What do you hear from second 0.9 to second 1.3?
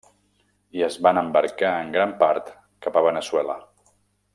van